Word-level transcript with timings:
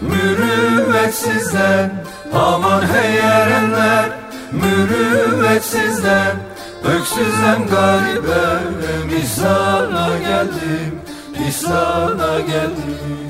hey 0.00 0.08
erenler 0.08 0.54
mürüvvetsizden 0.80 2.04
Aman 2.34 2.82
hey 2.92 3.18
erenler. 3.18 4.10
Mürüvvetsizden 4.52 6.36
Öksüzem 6.84 7.66
garibem 7.70 9.18
İhsana 9.22 10.08
geldim 10.18 11.00
İhsana 11.48 12.40
geldim. 12.40 13.28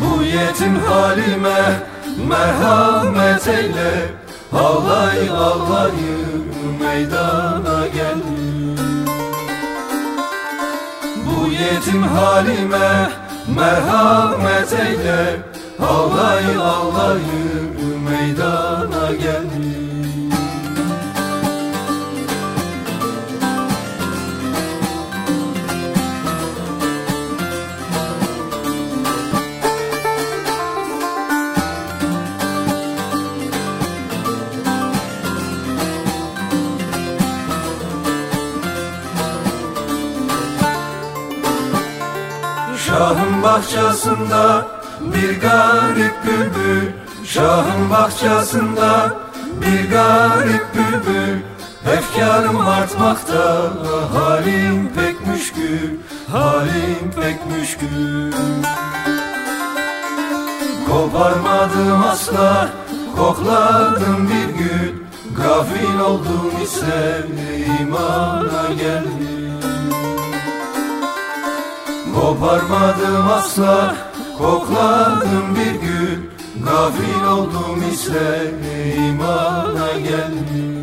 Bu 0.00 0.22
yetim 0.22 0.80
halime 0.80 1.82
merhamet 2.28 3.48
eyle. 3.48 4.10
Ağlay 4.52 5.30
ağlayı 5.30 6.18
meydana 6.80 7.86
geldim. 7.86 8.76
Bu 11.26 11.48
yetim 11.48 12.02
halime 12.02 13.10
merhamet 13.48 14.72
eyle 14.72 15.42
Ağlay 15.80 16.56
ağlayı 16.56 17.72
meydana 18.04 18.71
Şahın 43.42 43.54
bahçesinde 43.54 44.64
bir 45.00 45.40
garip 45.40 46.14
bülbül. 46.26 46.90
Şahın 47.24 47.90
bahçesinde 47.90 49.10
bir 49.60 49.90
garip 49.90 50.66
bülbül. 50.74 51.38
Efkarım 51.96 52.60
artmakta 52.60 53.72
halim 54.14 54.92
pek 54.94 55.26
müşkül 55.26 55.98
Halim 56.32 57.10
pek 57.22 57.46
müşkül. 57.46 58.32
Koparmadım 60.88 62.02
asla 62.12 62.68
kokladım 63.16 64.28
bir 64.28 64.58
gün 64.58 65.06
Gafil 65.36 66.00
oldum 66.00 66.52
ise 66.64 67.26
imana 67.80 68.74
geldim 68.78 69.31
Koparmadım 72.42 73.28
asla 73.28 73.96
Kokladım 74.38 75.56
bir 75.56 75.80
gün. 75.80 76.30
Gafil 76.64 77.24
oldum 77.32 77.84
ise 77.92 78.52
imana 79.08 79.92
geldim 79.92 80.81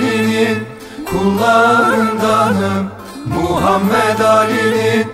Ali'nin 0.00 0.58
kullarındanım. 1.10 2.90
Muhammed 3.26 4.20
Ali'nin 4.20 5.06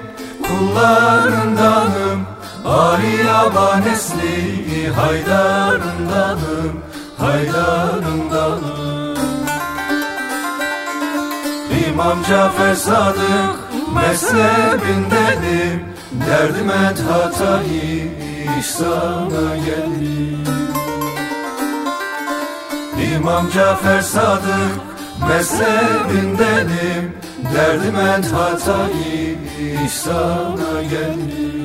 kullarındanım. 0.43 2.27
Ali 2.65 3.31
Aba 3.31 3.77
nesli 3.77 4.93
haydarındanım 4.93 6.73
Haydarındanım. 7.19 9.17
İmam 11.89 12.19
Cafer 12.29 12.75
Sadık 12.75 13.57
mezhebindenim 13.95 15.85
Derdim 16.27 16.71
et 16.71 17.03
hatayı 17.11 18.11
ihsana 18.59 19.57
geldim 19.57 20.16
İmam 23.27 23.51
Cafer 23.51 24.01
Sadık 24.01 24.81
mezhebindenim 25.29 27.17
Derdim 27.55 27.97
et 27.97 28.33
hatayı 28.33 29.39
ihsana 29.85 30.83
geldim 30.83 31.56